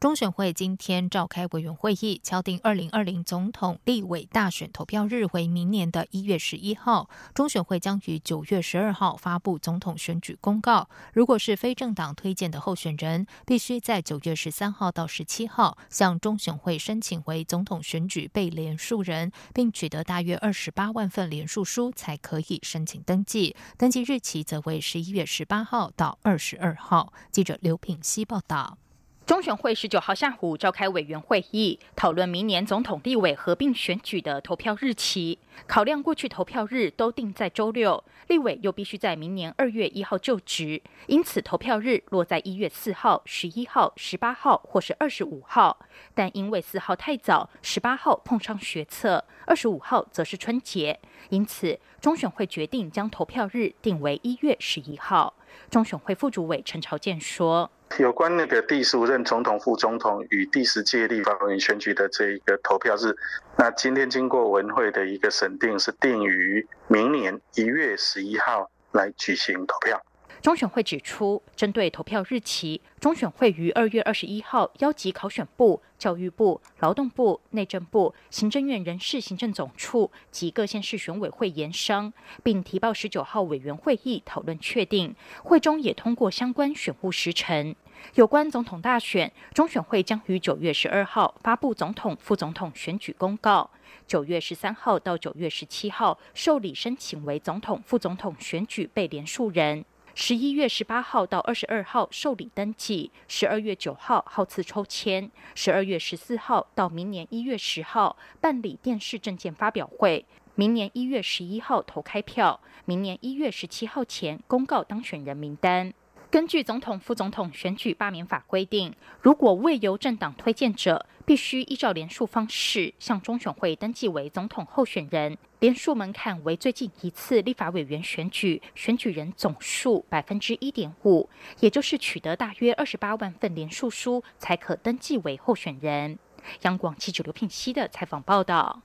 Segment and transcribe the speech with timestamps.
[0.00, 7.10] 中选会今天召开委员会议，敲定二零二零总统、立委大选投票日为明年的一月十一号。
[7.34, 10.88] 中选会将于九月十二号发布总统选举公告。
[11.12, 23.56] 如果是非政党推荐的候选人，必须在九月十三号到十七号向中选会申请为总统选举被连署人，并取得大约二十八万份连署书，才可以申请登记。
[23.76, 27.12] 登记日期则为十一月十八号到二十二号。
[27.32, 28.78] 记者刘品希报道。
[29.28, 35.38] 中选会十九号下午召开委员会议，讨论明年总统、立委合并选举的投票日期。
[35.66, 45.78] 考量过去投票日都定在周六，立委又必须在明年二月一号就职，因此投票日落在一月四号、十一号、十八号或是二十五号。
[46.14, 50.98] 但因为四号太早，十八号碰上学测，二十五号则是春节，
[51.28, 55.34] 因此中选会决定将投票日定为一月十一号。
[55.68, 57.70] 中选会副主委陈朝健说。
[57.96, 63.16] 有关那个第十五任总统、副总统与第十届立法委员选举的这一个投票日，
[63.56, 70.00] 那今天经过文会的一个审定，是定于明年一月十一号来举行投票。
[70.48, 82.10] 中选会指出，针对投票日期，中选会于二月二十一号邀集考选部、教育部、劳动部、内政部、行政院人事行政总处及各县市选委会研商，
[82.42, 85.14] 并提报十九号委员会议讨论确定。
[85.42, 87.76] 会中也通过相关选务时程。
[88.14, 93.68] 有关总统大选，中选会将于九月十二号发布总统、副总统选举公告，
[94.06, 99.84] 九月十三号到九月十七号受理申请为总统、副总统选举被连署人。
[100.20, 110.26] 十一月十八号到二十二号受理登记，十二月九号号次抽签，十二月十四号到明年一月十号办理电视证件发表会，
[110.56, 115.94] 明年一月十一号投开票，明年一月十七号前公告当选人名单。
[116.30, 125.38] 根据总统、副总统选举罢免法规定，如果未由政党推荐者，必须依照联署方式向中选会登记为总统候选人。
[125.60, 131.30] 联署门槛为最近一次立法委员选举选举人总数百分之一点五，
[131.60, 136.18] 也就是取得大约二十八万份联署书才可登记为候选人。
[136.62, 138.82] 央广记者刘聘熙的采访报道。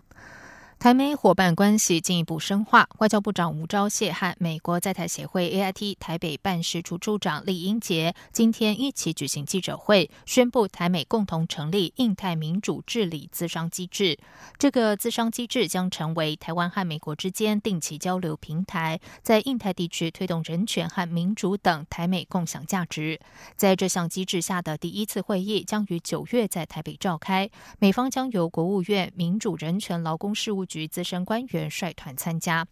[0.84, 14.20] 台美伙伴关系进一步深化，外交部长吴钊燮和美国在台协会 AIT 台北办事处处长李英杰今天一起举行记者会，宣布台美共同成立印太民主治理资商机制。
[14.58, 23.18] 这个资商机制将成为台湾和美国之间定期交流平台，在印太地区推动人权和民主等台美共享价值。
[23.56, 30.68] 在这项机制下的第一次会议将于九月在台北召开，美方将由国务院民主人权劳工事务。
[30.74, 32.66] 局资深官员率团参加。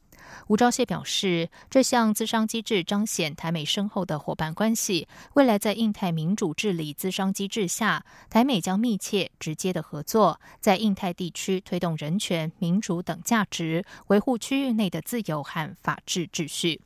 [0.48, 5.08] 吴钊燮表示，这项资商机制彰显台美深厚的伙伴关系。
[5.34, 16.82] 未来在印太民主治理资商机制下，台美将密切直接的合作，在印太地区推动人权、民主等价值，维护区域内的自由和法治秩序。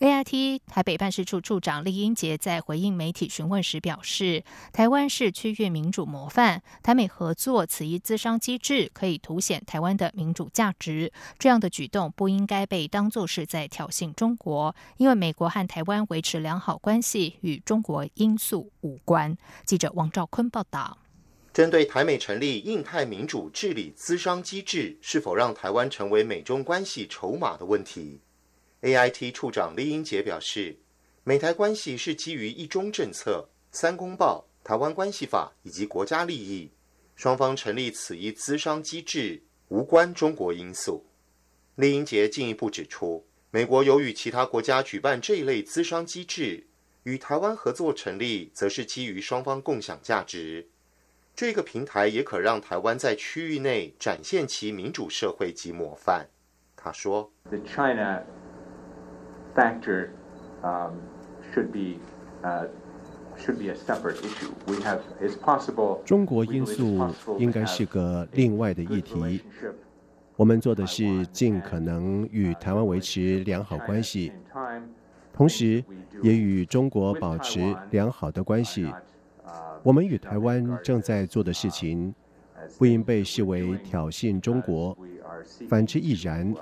[0.00, 0.60] A.I.T.
[0.66, 11.12] 台北办事处处长厉英杰在回应媒体询问时表示：“台湾是区域民主模范，台美合作此一资商机制可以凸显台湾的民主价值。
[11.38, 20.98] 这样的举动不应该被当作是在挑衅中国，因为美国和台湾维持良好关系与中国因素无关。”记者王兆坤报道。
[21.52, 28.20] 针对台美成立印太民主治理资商机制，是否让台湾成为美中关系筹码的问题
[28.84, 29.32] ？A.I.T.
[29.32, 30.76] 处长李英杰表示，
[31.24, 36.70] 美台关系是基于一中政策、三公报、台湾关系法以及国家利益，
[37.16, 41.06] 双方成立此一资商机制无关中国因素。
[41.76, 46.66] 李英杰进一步指出，美国有与其他国家举办这一类资商机制，
[47.04, 50.68] 与台湾合作成立，则是基于双方共享价值。
[51.34, 56.28] 这个平台也可让台湾在区域内展现其民主社会及模范。
[56.76, 58.22] 他说：“The China。”
[59.54, 60.10] Factor
[61.52, 61.98] should be
[63.36, 64.52] should be a separate issue.
[64.66, 66.02] We have it's possible.
[66.04, 67.08] 中国因素
[67.38, 69.42] 应该是个另外的议题。
[70.36, 74.32] 我们做的是尽可能与台湾维持良好关系，
[75.32, 75.84] 同时
[76.22, 78.92] 也与中国保持良好的关系。
[79.84, 82.12] 我们与台湾正在做的事情，
[82.78, 84.96] 不应被视为挑衅中国，
[85.68, 86.52] 反之亦然。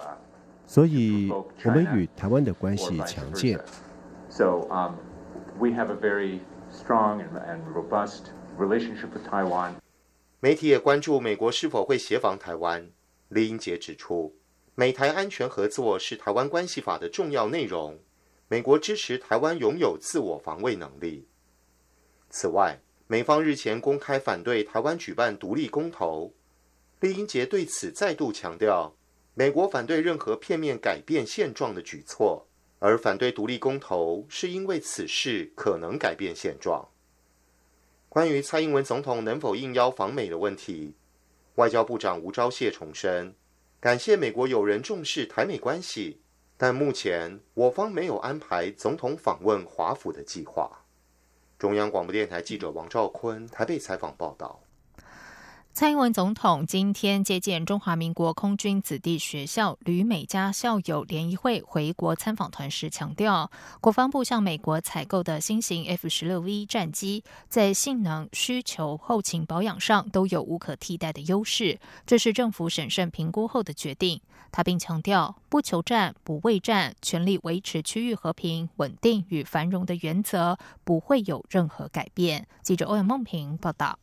[0.72, 3.60] 所以，我们与台湾的关系强健。
[4.30, 4.94] So, um,
[5.58, 6.38] we have a very
[6.72, 9.72] strong and robust relationship with Taiwan.
[10.40, 12.88] 媒体也关注美国是否会协防台湾。
[13.28, 14.34] 李英杰指出，
[14.74, 17.98] 美台安全合作是台湾关系法的重要内容。
[18.48, 21.28] 美国支持台湾拥有自我防卫能力。
[22.30, 26.32] 此外，美方日前公开反对台湾举办独立公投。
[27.00, 28.94] 李英杰对此再度强调，
[29.34, 32.46] 美国反对任何片面改变现状的举措，
[32.78, 36.86] 而反对独立公投是因为此事可能改变现状。
[38.10, 40.94] 关于蔡英文总统能否应邀访美的问题，
[41.54, 43.34] 外交部长吴钊燮重申，
[43.80, 46.20] 感谢美国友人重视台美关系。
[46.58, 50.84] 但目前我方没有安排总统访问华府的计划。
[51.58, 54.62] 中央广播电台记者王兆坤台北采访报道。
[55.74, 74.20] 蔡英文总统今天接见中华民国空军子弟学校旅美加校友联谊会回国参访团时强调，国防部向美国采购的新型 F 十六 V 战机在性能、需求、后勤保养上都有无可替代的优势，这是政府审慎评估后的决定。
[74.52, 82.46] 他并强调，不求战、不畏战，全力维持区域和平、稳定与繁荣的原则不会有任何改变。
[82.62, 83.98] 记者欧阳梦平报道。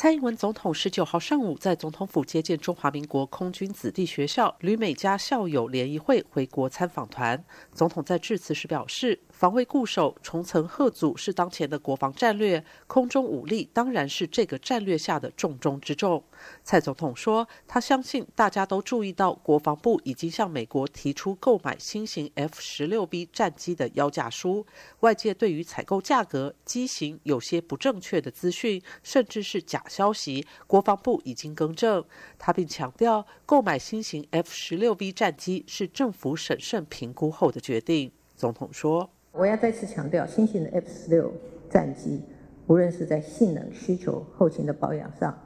[0.00, 7.44] 蔡英文总统十九号上午在总统府接见中华民国空军子弟学校旅美加校友联谊会回国参访团。
[7.72, 9.18] 总统在致辞时表示。
[9.38, 16.24] 防卫固守、重层贺阻是当前的国防战略，空中武力当然是这个战略下的重中之重。
[16.64, 24.66] 蔡总统说，他相信大家都注意到，国防部已经向美国提出购买新型 F 十六 B 战机的要价书。
[25.00, 32.04] 外界对于采购价格、机型有些不正确的资讯，甚至是假消息，国防部已经更正。
[32.38, 38.12] 他并强调，购买新型 F 十六 B 战机是政府审慎评估后的决定。
[38.36, 39.10] 总统说。
[39.32, 41.32] 我要再次强调，新型的 F 十六
[41.70, 42.20] 战机，
[42.66, 45.38] 无论是在性能、需求、后勤的保养上，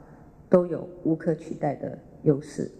[0.49, 2.71] 都有无可取代的优势。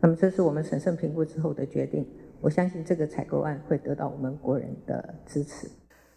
[0.00, 2.06] 那么，这是我们审慎评估之后的决定。
[2.40, 5.68] 我相信这个采购案会得到我们国人的支持。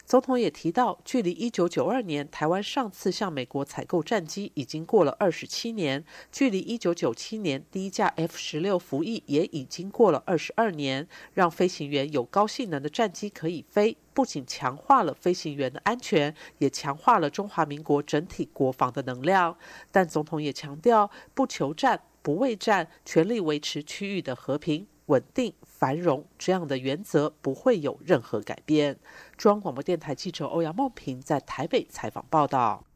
[0.07, 6.01] 总统也提到，距离一九九二年台湾上次向美国采购战机已经过了二十七年，
[6.31, 11.05] 距离一九九七年第一架 F 十六服役也已经过了二十二年。
[11.33, 19.57] 让飞行员有高性能的战机可以飞，不仅强化了飞行员的安全，也强化了中华民国整体国防的能量。
[19.91, 25.53] 但总统也强调，不求战，不畏战，全力维持区域的和平稳定。
[25.77, 28.97] 繁荣这样的原则不会有任何改变。
[29.37, 32.86] 中央广播电台记者欧阳梦平在台北采访报道。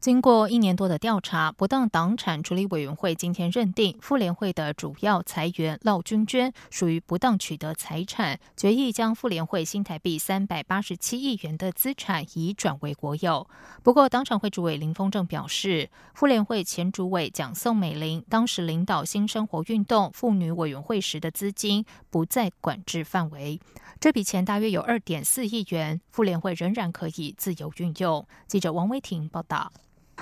[0.00, 13.46] 经过一年多的调查，不当党产处理委员会今天认定妇联会的主要裁员廖君娟属于不当取得财产，决议将妇联会新台币三百八十七亿元的资产移转为国有。
[13.82, 23.60] 不过，党产会主委林峰正表示，妇联会前主委蒋宋美龄当时领导新生活运动妇女委员会时的资金不在管制范围，
[24.00, 28.26] 这笔钱大约有二点四亿元，妇联会仍然可以自由运用。
[28.46, 29.70] 记者王威婷报道。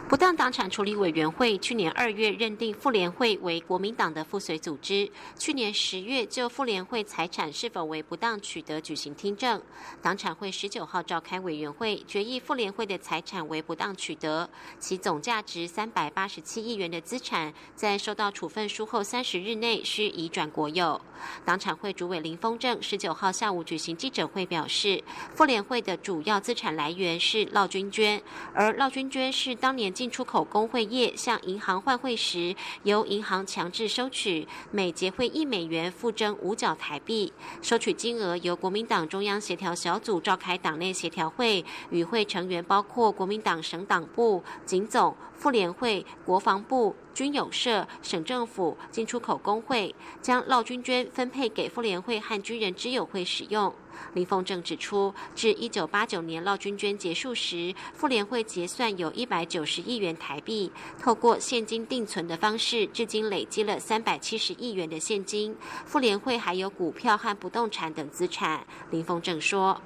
[0.06, 9.60] 不当党产处理委员会去年二月认定妇联会为国民党的附随组织，去年十月就妇联会财产是否为不当取得举行听证。
[10.00, 20.98] 党产会十九号召开委员会，决议妇联会的财产为不当取得，其总价值三百八十七亿元的资产，在收到处分书后三十日内需移转国有。
[21.44, 25.02] 党产会主委林峰正十九号下午举行记者会表示，
[25.34, 28.22] 妇联会的主要资产来源是劳军娟，
[28.54, 29.87] 而劳军娟是当年。
[29.92, 37.32] 进出口工会业向银行换汇时，由银行强制收取，每结汇一美元附征五角台币。
[37.62, 46.94] 收取金额由国民党中央协调小组召开党内协调会，与会成员包括国民党省党部、警总、妇联会、国防部。
[47.14, 49.92] 军友社、省政府、进出口工会
[50.22, 53.74] 将劳军捐分配给妇联会和军人之友会使用。
[54.14, 65.56] 林凤正指出，至一九八九年劳军捐结束时，妇联会结算有一百九十亿元台币，透过现金定存的方式，至今累积了三百七十亿元的现金。
[65.84, 68.66] 妇联会还有股票和不动产等资产。
[68.90, 69.80] 林凤正说：“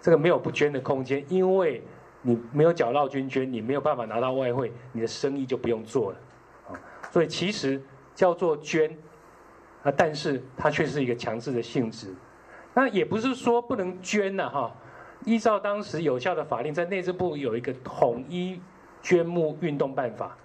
[0.00, 1.82] 这个没有不捐的空间，因为。”
[2.20, 6.18] 你没有缴劳军捐，你没有办法拿到外汇，你的生意就不用做了，
[6.66, 6.74] 啊，
[7.12, 7.80] 所以其实
[8.12, 8.90] 叫做捐，
[9.84, 12.12] 啊，但是它却是一个强制的性质，
[12.78, 14.72] 那也不是说不能捐呐，哈，
[15.24, 18.60] 依照当时有效的法令，在内政部有一个统一
[19.02, 20.38] 捐募运动办法，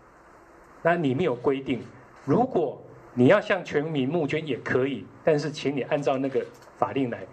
[0.82, 1.80] 那里面有规定，
[2.26, 2.82] 如果
[3.14, 6.44] 你要向全民募捐也可以，但是请你按照那个
[6.76, 7.24] 法令来。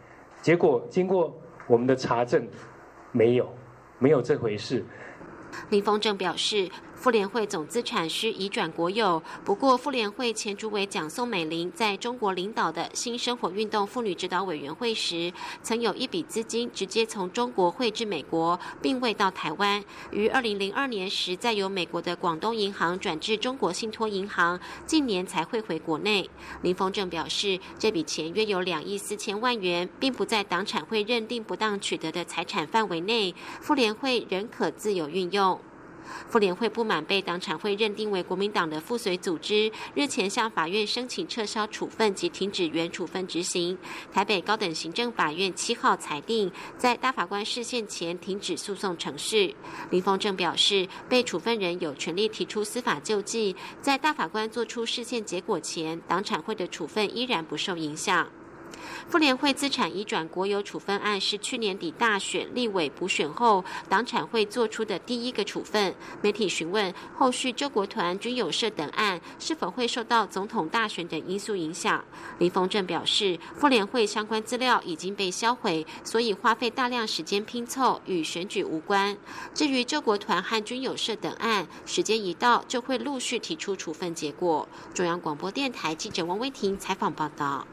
[0.42, 1.34] 结果经过
[1.66, 2.46] 我们的查证，
[3.10, 3.50] 没有，
[3.98, 4.84] 没有这回事。
[5.70, 6.70] 林峰正表示。
[7.00, 9.22] 妇联会总资产需移转国有。
[9.42, 19.82] 不过，妇联会前主委蒋宋美龄在中国领导的新生活运动妇女指导委员会时，曾有一笔资金直接从中国汇至美国，并未到台湾。
[20.10, 26.28] 于二零零二年时，再由美国的广东银行转至中国信托银行，近年才汇回国内。
[26.60, 35.58] 林峰正表示，这笔钱约有两亿四千万元，并不在党产会认定不当取得的财产范围内，妇联会仍可自由运用。
[36.28, 43.76] 妇联会不满被党产会认定为国民党的附随组织，日前向法院申请撤销处分及停止原处分执行。
[44.12, 49.54] 台北高等行政法院七号裁定，在大法官释宪前停止诉讼程序。
[49.90, 58.28] 林峰正表示，被处分人有权利提出司法救济，在大法官作出释宪结果前，党产会的处分依然不受影响。
[59.08, 65.94] 妇联会资产移转国有处分案是去年底大选立委补选后，党产会做出的第一个处分。
[66.22, 72.04] 媒体询问后续救国团、军友社等案是否会受到总统大选等因素影响，
[72.38, 79.16] 林峰正表示，妇联会相关资料已经被销毁，所以花费大量时间拼凑，与选举无关。
[79.54, 84.68] 至于救国团和军友社等案，时间一到就会陆续提出处分结果。
[84.94, 87.66] 中央广播电台记者王威婷采访报道。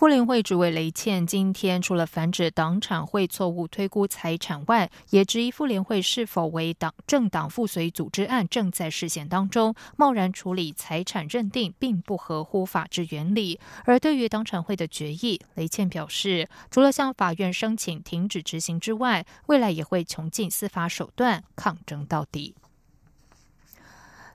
[0.00, 13.60] 妇联会主委雷倩今天除了反指党产会错误推估财产外，也质疑妇联会是否为党政党附随组织案正在视线当中，贸然处理财产认定并不合乎法治原理。
[13.84, 22.54] 而对于党产会的决议，雷倩表示，除了向法院申请停止执行之外，未来也会穷尽司法手段抗争到底。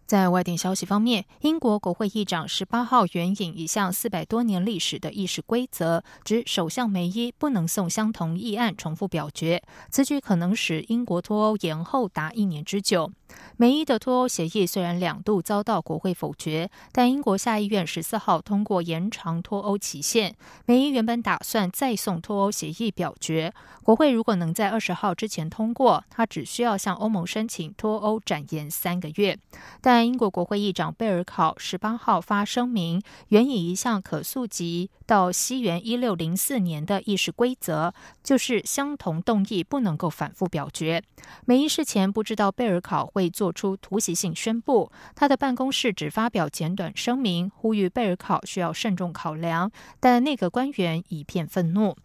[0.05, 9.63] 在外电消息方面，英国国会议长十八号援引一项四百多年历史的议事规则，指首相梅伊不能送相同议案重复表决。
[9.89, 13.11] 此举可能使英国脱欧延后达一年之久。
[13.57, 20.35] 梅伊的脱欧协议虽然两度遭到国会否决，但英国下议院十四号通过延长脱欧期限。
[20.65, 29.37] 梅伊原本打算再送脱欧协议表决，国会如果能在二十号之前通过，他只需要向欧盟申请脱欧展延三个月。
[29.81, 41.01] 但英国国会议长贝尔考十八号发声明，援引一项可溯及到西元一六零四年的议事规则，就是相同动议不能够反复表决。
[41.45, 51.95] 梅伊事前不知道贝尔考会做出突袭性宣布，他的办公室只发表简短声明，呼吁贝尔考需要慎重考量，但内阁官员一片愤怒。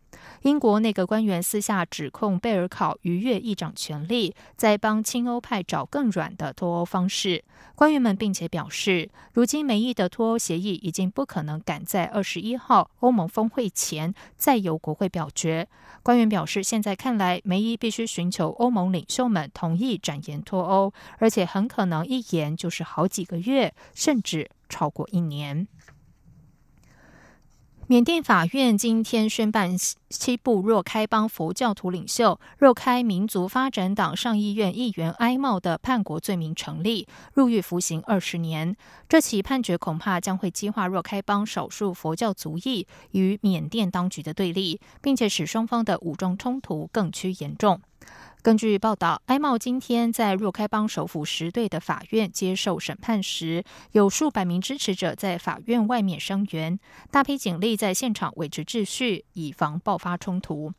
[0.42, 7.44] 英国内阁官员私下指控贝尔考逾越议长权力，在帮亲欧派找更软的脱欧方式。
[7.74, 15.68] 官员们并且表示，如今梅伊的脱欧协议已经不可能赶在二十一号欧盟峰会前再由国会表决。
[16.02, 25.68] 官员表示，现在看来，梅伊必须寻求欧盟领袖们同意展延脱欧，而且很可能一延就是好几个月，甚至超过一年。
[27.90, 29.76] 缅甸法院今天宣判，
[30.10, 38.76] 西部若开邦佛教徒领袖若开民族发展党上议院议员埃茂的叛国罪名成立，入狱服刑二十年。
[39.08, 47.80] 这起判决恐怕将会激化若开邦少数佛教族裔与缅甸当局的对立，并且使双方的武装冲突更趋严重。
[48.42, 56.78] 根据报道，埃茂今天在若开邦首府实队的法院接受审判时，有数百名支持者在法院外面声援，
[57.10, 60.72] 大批警力在现场维持秩序，以防爆发冲突。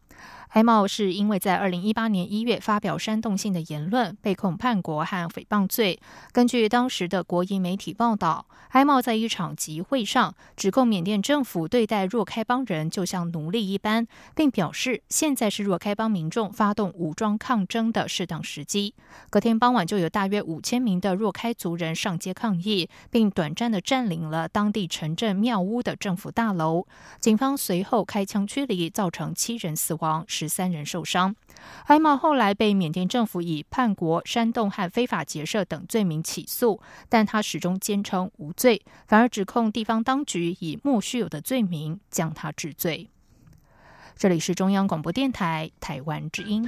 [0.51, 5.98] 埃茂是因为在二零一八年一月发表煽动性的言论，被控叛国和诽谤罪。
[6.34, 14.05] 根据当时的国营媒体报道，埃茂在一场集会上指控缅甸政府对待若开邦人就像奴隶一般，
[14.36, 18.93] 并表示现在是若开邦民众发动武装抗争的适当时机。
[19.29, 26.86] 隔天傍晚，就有大约五千名的若开族人上街抗议，并短暂的占领了当地城镇庙屋的政府大楼。
[27.22, 30.25] 警方随后开枪驱离，造成七人死亡。
[30.41, 31.36] 十三人受伤。
[31.86, 43.07] 海马后来被缅甸政府以叛国、煽动和非法结社等罪名起诉，但他始终坚称无罪，反而指控地方当局以莫须有的罪名将他治罪。
[44.17, 46.67] 这里是中央广播电台台湾之音。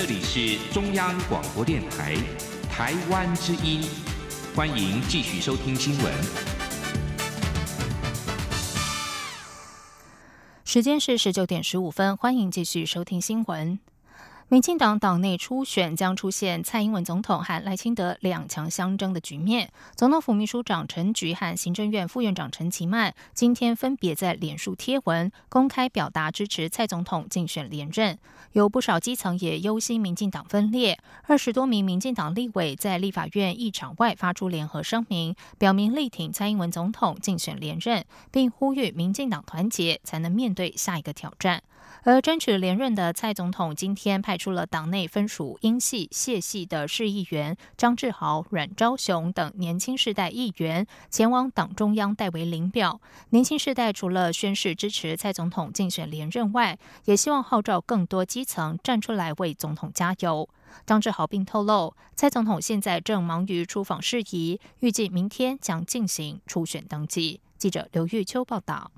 [0.00, 2.16] 这里是中央广播电台
[2.70, 3.82] 台湾之音，
[4.56, 6.10] 欢迎继续收听新闻。
[10.64, 13.78] 时间是十九点十五分，欢迎继续收听新闻。
[14.48, 19.70] 民进党党内初选将出现蔡英文总统和赖清德两强相争的局面。
[19.94, 28.18] 总统府秘书长陈菊和行政院副院长陈其迈今天分别在脸书贴文公开表达支持蔡总统竞选连任。
[28.52, 41.62] 有不少基层也忧心民进党分裂，二十多名民进党立委在立法院议场外发出联合声明，表明力挺蔡英文总统竞选连任，并呼吁民进党团结，才能面对下一个挑战。
[42.02, 53.00] 而争取连任的蔡总统今天派出了党内分属英系、谢系的市议员张志豪、阮昭雄等年轻世代议员前往党中央代为领表。
[53.30, 60.48] 年轻世代除了宣誓支持蔡总统竞选连任外，也希望号召更多基层站出来为总统加油。
[60.86, 67.40] 张志豪并透露，蔡总统现在正忙于出访事宜，预计明天将进行初选登记。
[67.58, 68.90] 记者刘玉秋报道。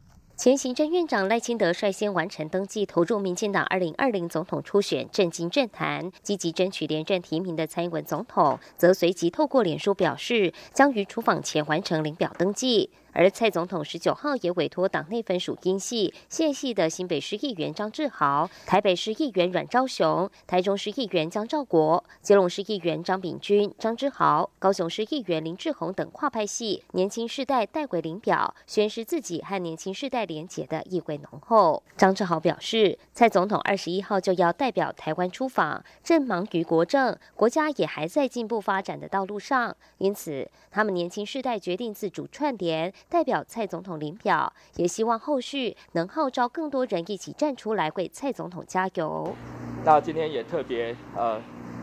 [0.42, 6.10] 前行政院长赖清德率先完成登记，投入民进党二零二零总统初选，震惊政坛。
[6.20, 12.90] 积极争取连任提名的蔡英文总统，则随即透过脸书表示，将于出访前完成领表登记。
[13.12, 31.82] 而蔡总统十九号也委托党内分属英系、谢系的新北市议员张志豪、台北市议员阮昭雄、台中市议员江兆国、基隆市议员张炳君、张志豪、高雄市议员林志宏等跨派系年轻世代代为领表，宣示自己和年轻世代连结的意味浓厚。
[31.96, 42.92] 张志豪表示，蔡总统二十一号就要代表台湾出访，正忙于国政，国家也还在进步发展的道路上，因此他们年轻世代决定自主串联。
[43.08, 49.34] 代表蔡总统领表，也希望后续能号召更多人一起站出来为蔡总统加油。
[49.84, 51.40] 那今天也特别呃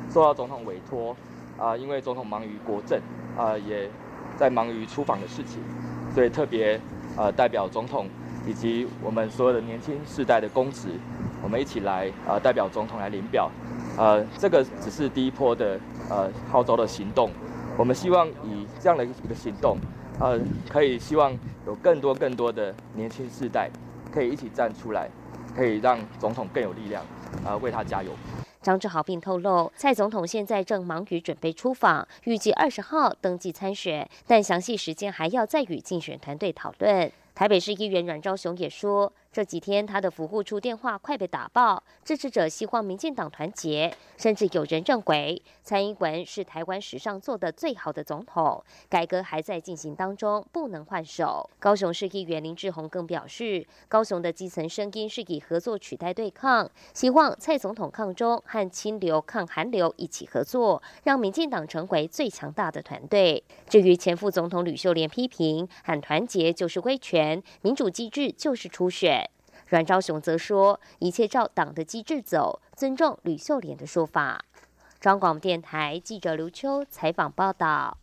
[0.09, 1.15] 受到总统委托
[1.57, 2.99] 啊，因为总统忙于国政
[3.37, 3.89] 啊，也
[4.37, 5.61] 在忙于出访的事情，
[6.13, 6.79] 所以特别
[7.17, 8.07] 呃代表总统
[8.47, 10.89] 以及我们所有的年轻世代的公职，
[11.43, 13.51] 我们一起来呃代表总统来领表。
[13.97, 15.77] 呃，这个只是第一波的
[16.09, 17.29] 呃号召的行动，
[17.77, 19.77] 我们希望以这样的一个行动。
[20.19, 20.37] 呃，
[20.69, 21.31] 可以希望
[21.65, 23.69] 有更多更多的年轻世代
[24.11, 25.09] 可以一起站出来，
[25.55, 27.03] 可以让总统更有力量，
[27.45, 28.11] 啊，为他加油。
[28.61, 37.09] 张志豪并透露，蔡总统现在正忙于准备出访，预计二十号登记参选，但详细时间还要再与竞选团队讨论。
[37.33, 39.13] 台北市议员阮昭雄也说。
[39.31, 51.47] 这几天，他的服务处电话快被打爆，支持者希望民进党团结，甚至有人认为蔡英文是台湾史上做的最好的总统，改革还在进行当中，不能换手。
[51.59, 63.43] 高雄市议员林志宏更表示，高雄的基层声音是以合作取代对抗，希望蔡总统抗中和清流抗韩流一起合作，让民进党成为最强大的团队。
[63.69, 69.28] 至于前副总统吕秀莲批评喊团结就是威权，民主机制就是初选。
[69.69, 74.43] 阮昭雄则说：“一切照党的机制走，尊重吕秀莲的说法。”
[74.99, 77.95] 中广电台记者刘秋采访报道。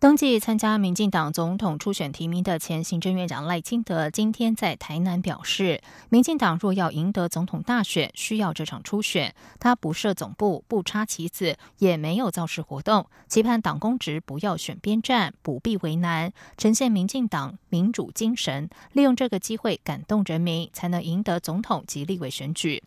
[0.00, 9.34] 登记参加民进党总统初选提名的前行政院长赖清德今天在台南表示，民进党若要赢得总统大选，需要这场初选。
[9.58, 22.82] 他不设总部，不插旗子，也没有造势活动，期盼党公职不要选边站，不必为难，呈现民进党民主精神，利用这个机会感动人民，才能赢得总统及立委选举。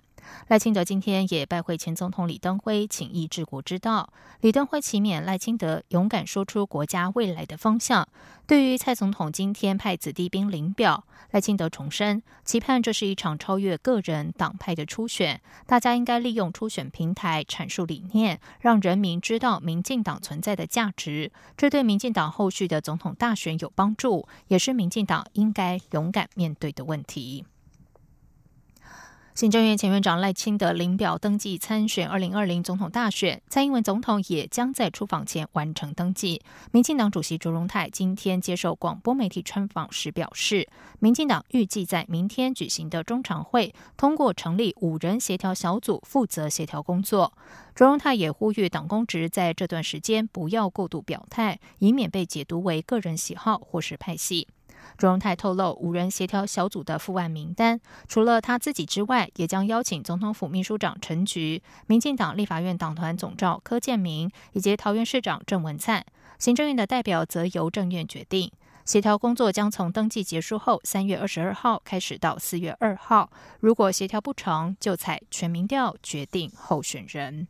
[0.48, 4.12] 赖清德今天也拜会前总统李登辉，请意治国之道。
[4.42, 8.08] 李登辉启勉赖清德勇敢说出国家未来的方向。
[8.46, 27.46] 对于蔡总统今天派子弟兵领表，赖清德重申，期盼这是一场超越个人党派的初选，大家应该利用初选平台阐述理念，让人民知道民进党存在的价值，这对民进党后续的总统大选有帮助，也是民进党应该勇敢面对的问题。
[29.36, 36.40] 行政院前院长赖清德领表登记参选二零二零总统大选，蔡英文总统也将在出访前完成登记。
[36.72, 40.70] 民进党主席卓荣泰今天接受广播媒体专访时表示，
[41.00, 47.34] 民进党预计在明天举行的中常会通过成立五人协调小组，负责协调工作。
[47.74, 54.48] 卓荣泰也呼吁党公职在这段时间不要过度表态，以免被解读为个人喜好或是派系。
[54.98, 66.06] 卓荣泰透露，五人协调小组的副案名单，除了他自己之外，也将邀请总统府秘书长陈菊、民进党立法院党团总召柯建明以及桃园市长郑文灿。
[66.40, 68.52] 行政院的代表则由政院决定。
[68.86, 73.30] 协调工作将从登记结束后三月二十二号开始到四月二号。
[73.62, 77.48] 如果协调不成就采全民调决定候选人。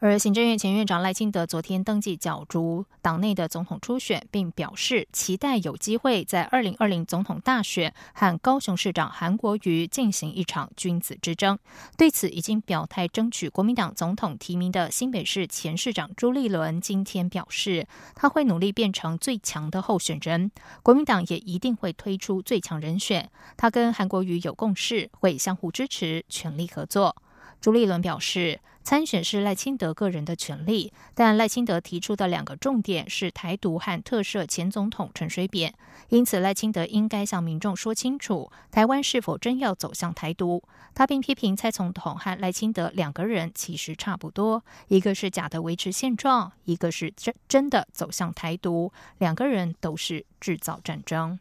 [0.00, 11.58] 而行政院前院长赖清德昨天登记角逐党内的总统初选，并表示期待有机会在二零二零总统大选和高雄市长韩国瑜进行一场君子之争。
[11.96, 20.52] 对此，已经表态争取国民党总统提名的新北市前市长朱立伦今天表示，他会努力变成最强的候选人，
[20.84, 23.28] 国民党也一定会推出最强人选。
[23.56, 27.16] 他跟韩国瑜有共识，会相互支持，全力合作。
[27.60, 35.74] 朱立伦表示，参选是赖清德个人的权利，但赖清德提出的两个重点是台独和特赦前总统陈水扁，
[36.08, 40.62] 因此赖清德应该向民众说清楚，台湾是否真要走向台独。
[40.94, 51.38] 他并批评蔡总统和赖清德两个人其实差不多，一个是假的维持现状，一个是真真的走向台独，两个人都是制造战争。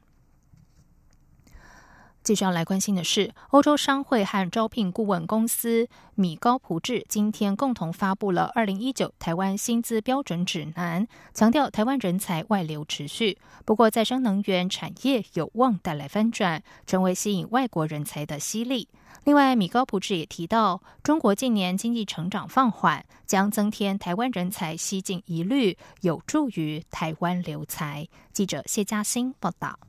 [2.28, 13.38] 继续要来关心的是，欧洲商会和招聘顾问公司米高普智今天共同发布了《二零一九台湾薪资标准指南》，强调台湾人才外流持续。
[13.64, 18.90] 不过，再生能源产业有望带来翻转，成为吸引外国人才的吸力。
[19.24, 28.06] 另外，米高普智也提到，中国近年经济成长放缓，将增添台湾人才西进疑虑，有助于台湾留才。
[28.34, 29.80] 记者谢嘉欣报道。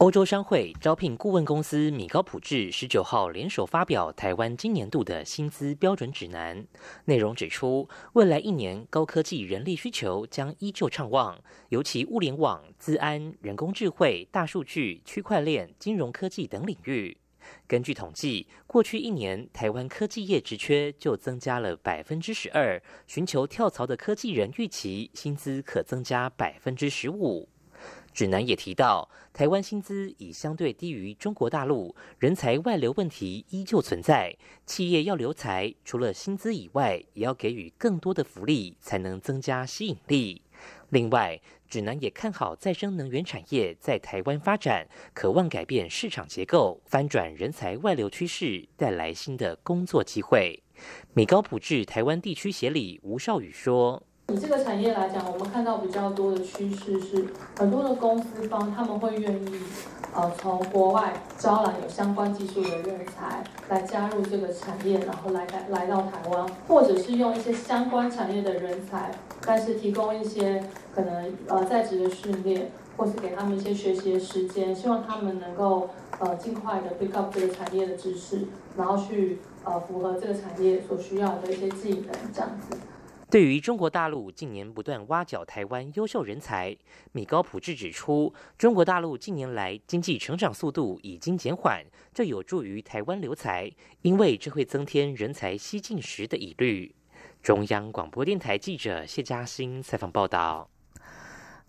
[0.00, 6.66] 欧洲商会招聘顾问公司米高普智十九号联手发表台湾今年度的薪资标准指南，
[7.04, 17.18] 内容指出，未来一年高科技人力需求将依旧畅旺，尤其物联网、资安、人工智慧、大数据、区块链、金融科技等领域。
[17.66, 27.46] 根据统计，过去一年台湾科技业职缺就增加了百分之十二，寻求跳槽的科技人预期薪资可增加百分之十五。
[28.12, 34.36] 指南也提到，台湾薪资已相对低于中国大陆，人才外流问题依旧存在。
[34.66, 40.42] 企业要留才，除了薪资以外，也要给予更多的福利，才能增加吸引力。
[40.90, 50.62] 另外，指南也看好再生能源产业在台湾发展，渴望改变市场结构，翻转人才外流趋势，带来新的工作机会。
[51.14, 54.02] 米高普智台湾地区协理吴少宇说。
[54.32, 57.26] 以这个产业来讲，我们看到比较多的趋势是，
[57.58, 59.60] 很多的公司方他们会愿意，
[60.14, 69.10] 呃，从国外招揽有相关技术的人才来加入这个产业，然后来来来到台湾，或者是用一些相关产业的人才，
[69.44, 70.62] 但是提供一些
[70.94, 75.90] 可能呃在职的训练，或是给他们一些学习的时间，希望他们能够
[76.20, 82.76] 呃尽快的 pick up 这个产业的知识，然后去呃符合这个产业所需要的一些技能，这样子。
[83.30, 86.76] 对于中国大陆近年不断挖角台湾优秀人才，
[87.12, 93.70] 米高普智指出，中国大陆近年来经济成长速度已经减缓，这有助于台湾留才，
[94.02, 96.92] 因为这会增添人才西进时的疑虑。
[97.40, 100.68] 中央广播电台记者谢嘉欣采访报道。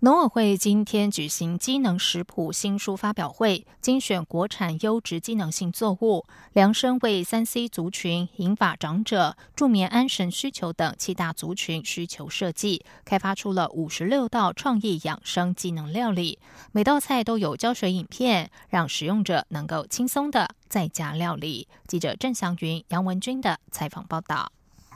[0.04, 16.40] 农委会今天举行机能食谱新书发表会，精选国产优质机能性作物，量身为三 C 族群、银发长者、助眠安神需求等七大族群需求设计，开发出了五十六道创意养生机能料理，
[16.72, 21.68] 每道菜都有教学影片，让使用者能够轻松的在家料理。
[21.86, 24.52] 记者郑祥云、杨文君的采访报道。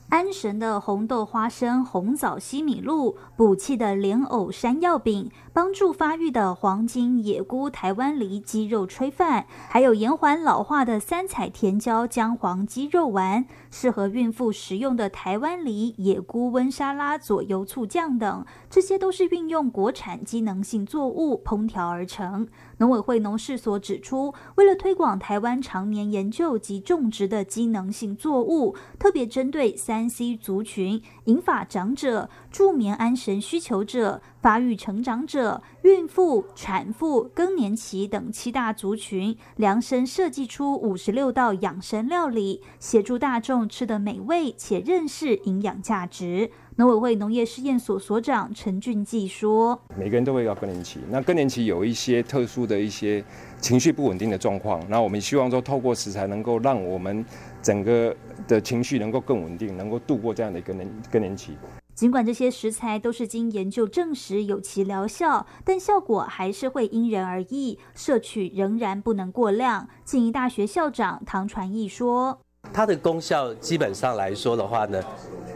[0.09, 22.47] 安神的红豆花生红枣西米露，补气的莲藕山药饼，帮助发育的黄金野菇台湾梨鸡肉炊饭，还有延缓老化的三彩甜椒姜黄鸡肉丸，适合孕妇食用的台湾梨野菇温沙拉佐油醋酱等，这些都是运用国产机能性作物烹调而成。
[22.77, 46.51] 农委会农事所指出，为了推广台湾常年研究及种植的机能性作物，特别针对三 C 族群、银发长者、助眠安神需求者、发育成长者、孕妇、产妇、更年期等七大族群，量身设计出五十六道养生料理，协助大众吃得美味且认识营养价值。
[46.77, 53.23] 农委会农业试验所所长陈俊记说：“每个人都会要更年期，那更年期有一些特殊的一些
[53.61, 57.25] 情绪不稳定的状况，那我们希望说透过食材能够让我们
[57.61, 58.13] 整个
[58.47, 61.57] 的情绪能够更稳定，能够度过这样的一个年更年期。
[61.93, 72.39] 尽管这些食材都是经研究证实有其疗效，但效果还是会因人而异，摄取仍然不能过量。”静宜大学校长唐传义说
[72.73, 75.01] ：“它的功效基本上来说的话呢，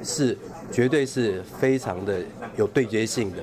[0.04, 0.38] 是。”
[0.72, 2.22] 绝对是非常的
[2.56, 3.38] 有对接性的，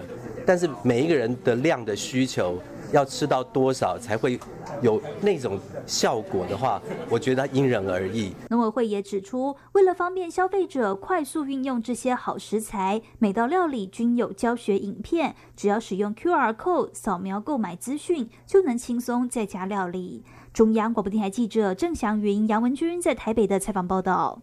[0.47, 2.57] 但是每一个人的量的需求
[2.93, 4.39] 要吃到多少才会
[4.83, 8.33] 有那种效果的话，我觉得因人而异。
[8.51, 20.25] 农委会也指出，为了方便消费者快速运用这些好食材，每道料理均有教学影片，只要使用 QR code 扫描购买资讯，就能轻松在家料理。
[20.53, 24.41] 中央广播电台记者郑祥云、杨文君在台北的采访报道。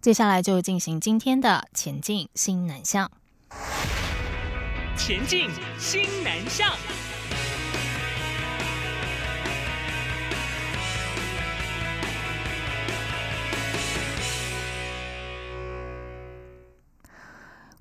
[0.00, 3.10] 接下来就进行今天的前进新南向。
[4.96, 6.70] 前进新南向。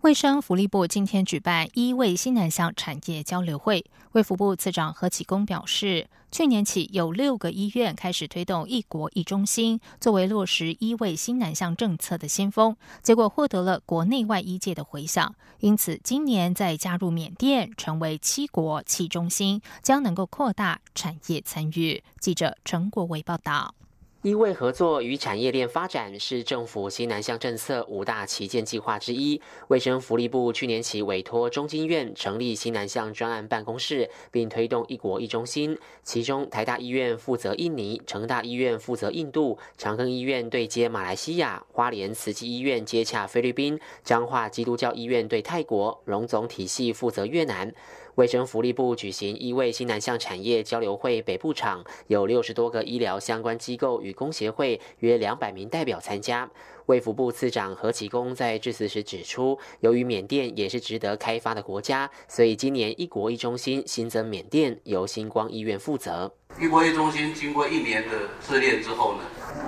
[0.07, 15.35] 卫生福利部今天举办一卫新南向产业交流会，卫福部次长何启功表示，去年起有六个医院开始推动“一国一中心”，作为落实一卫新南向政策的先锋，结果获得了国内外医界的回响。
[15.59, 22.01] 因此，今年再加入缅甸，成为七国七中心，将能够扩大产业参与。
[22.21, 23.76] 记者陈国伟报道。
[24.23, 29.39] 医卫合作与产业链发展是政府西南向政策五大旗舰计划之一。
[29.67, 35.77] 卫生福利部去年起委托中经院成立西南向专案办公室，并推动一国一中心。
[36.03, 47.71] 其中，台大医院负责印尼，成大医院负责印度，长庚医院对接马来西亚，花莲慈济医院接洽菲律宾，彰化基督教医院对泰国，荣总体系负责越南。
[48.17, 56.49] 卫生福利部举行一位新南向产业交流会，北部场有六十多个医疗相关机构与工协会，约两百名代表参加。
[56.87, 66.33] 卫福部次长何启功在致辞时指出，由于缅甸也是值得开发的国家，所以今年一国一中心新增缅甸，由星光医院负责。
[66.59, 69.19] 一国一中心经过一年的试炼之后呢，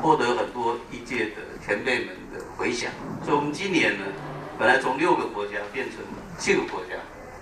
[0.01, 2.91] 获得很多医界的前辈们的回响，
[3.23, 4.05] 所以我们今年呢，
[4.57, 5.97] 本来从六个国家变成
[6.39, 6.95] 七个国家。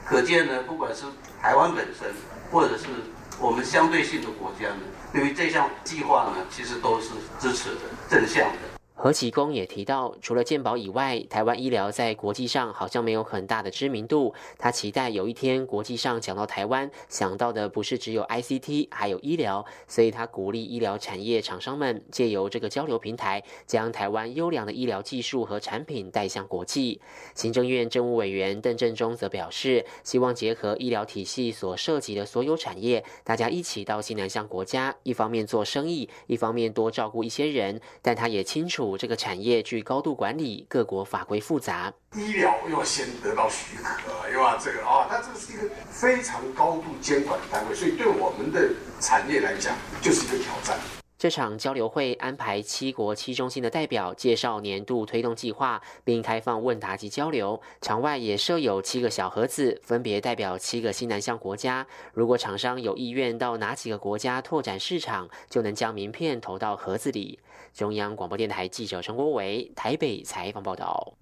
[0.08, 1.04] 可见呢，不管是
[1.42, 2.08] 台湾本身，
[2.50, 2.86] 或者是
[3.42, 8.77] 我们相对性的国家呢，对于这项计划呢，其实都是支持的、正向的。
[9.00, 14.34] 何启功也提到，除了健保以外，台湾医疗在国际上好像没有很大的知名度。
[14.58, 19.64] 他期待有一天国际上讲到台湾，想到的不是只有 ICT，还有医疗。
[19.88, 27.00] 所以他鼓励医疗产业厂商们借由这个交流平台，将台湾优良的医疗技术和产品带向国际。
[27.36, 37.80] 行政院政务委员邓振中则表示，希望结合医疗体系所涉及的所有产业，大家一起到西南向国家，一方面做生意，一方面多照顾一些人。
[38.02, 38.87] 但他也清楚。
[38.96, 48.70] 这个产业具高度管理，各国法规复杂，医疗要先得到许可，又要这个啊，它这个是一个非常高度监管的单位，所以对我们的
[49.00, 50.78] 产业来讲，就是一个挑战。
[51.20, 57.60] 这场交流会安排七国七中心的代表介绍年度推动计划，并开放问答及交流。
[57.82, 61.88] 场外也设有七个小盒子，分别代表七个西南向国家。
[62.14, 67.40] 如果厂商有意愿到哪几个国家拓展市场，就能将名片投到盒子里。
[67.78, 71.14] 中央广播电台记者陈国伟台北采访报道。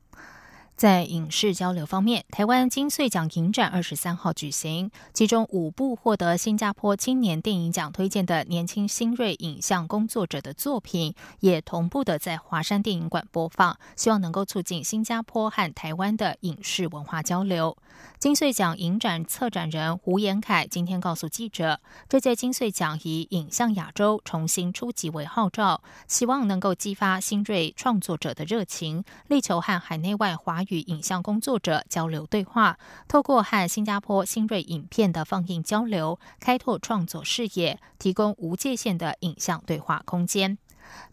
[0.76, 17.78] 在影视交流方面，台湾金穗奖影展二十三号举行，其中五部获得新加坡青年电影奖推荐的年轻新锐影像工作者的作品，也同步的在华山电影馆播放，希望能够促进新加坡和台湾的影视文化交流。
[18.20, 40.58] 金穗奖影展策展人胡延凯今天告诉记者，这届金穗奖以“影像亚洲重新出击”为号召，希望能够激发新锐创作者的热情，力求和海内外华与影像工作者交流对话，透过和新加坡新锐影片的放映交流，开拓创作视野，提供无界限的影像对话空间。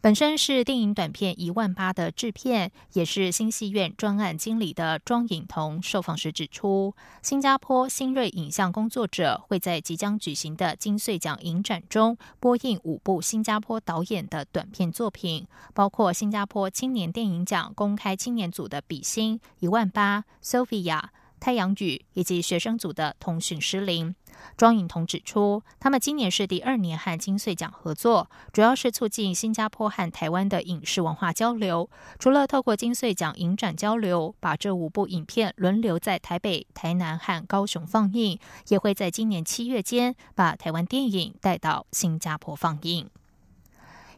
[0.00, 21.02] 本身是电影短片一万八的制片，也是新戏院专案经理的庄颖彤受访时指出，新加坡新锐影像工作者会在即将举行的金穗奖影展中播映五部新加坡导演的短片作品，包括新加坡青年电影奖公开青年组的《比心》一万八、Sophia、
[21.42, 24.10] 太阳雨以及学生组的《通讯失灵》。
[24.56, 31.90] 庄颖彤指出，他们今年是第二年和金穗奖合作，主要是促进新加坡和台湾的影视文化交流。
[32.20, 43.10] 除了透过金穗奖影展交流，把这五部影片轮流在台北、台南和高雄放映，也会在今年七月间把台湾电影带到新加坡放映。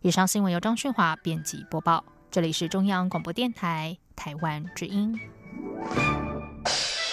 [0.02, 5.18] 以上新闻由张训华编辑播报，这里是中央广播电台台湾之音。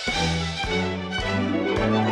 [0.03, 2.10] Thank you.